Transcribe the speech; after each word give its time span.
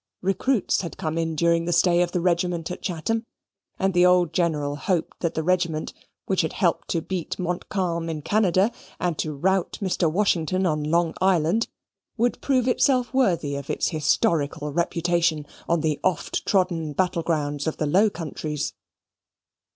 Recruits 0.23 0.81
had 0.81 0.97
come 0.97 1.15
in 1.15 1.35
during 1.35 1.65
the 1.65 1.71
stay 1.71 2.01
of 2.01 2.11
the 2.11 2.19
regiment 2.21 2.71
at 2.71 2.81
Chatham; 2.81 3.23
and 3.77 3.93
the 3.93 4.03
old 4.03 4.33
General 4.33 4.75
hoped 4.75 5.19
that 5.19 5.35
the 5.35 5.43
regiment 5.43 5.93
which 6.25 6.41
had 6.41 6.53
helped 6.53 6.87
to 6.87 7.03
beat 7.03 7.37
Montcalm 7.37 8.09
in 8.09 8.23
Canada, 8.23 8.71
and 8.99 9.15
to 9.19 9.31
rout 9.31 9.77
Mr. 9.79 10.11
Washington 10.11 10.65
on 10.65 10.83
Long 10.83 11.13
Island, 11.21 11.67
would 12.17 12.41
prove 12.41 12.67
itself 12.67 13.13
worthy 13.13 13.55
of 13.55 13.69
its 13.69 13.89
historical 13.89 14.73
reputation 14.73 15.45
on 15.69 15.81
the 15.81 15.99
oft 16.03 16.47
trodden 16.47 16.93
battle 16.93 17.21
grounds 17.21 17.67
of 17.67 17.77
the 17.77 17.85
Low 17.85 18.09
Countries. 18.09 18.73